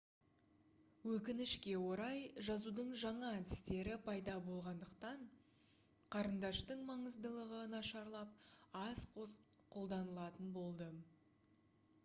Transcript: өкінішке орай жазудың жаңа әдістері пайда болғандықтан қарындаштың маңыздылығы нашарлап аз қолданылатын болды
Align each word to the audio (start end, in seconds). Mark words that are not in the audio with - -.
өкінішке 1.15 1.73
орай 1.87 2.21
жазудың 2.45 2.93
жаңа 3.01 3.27
әдістері 3.41 3.97
пайда 4.07 4.37
болғандықтан 4.47 5.21
қарындаштың 6.15 6.81
маңыздылығы 6.87 7.59
нашарлап 7.75 8.33
аз 8.81 9.05
қолданылатын 9.77 10.49
болды 10.57 10.89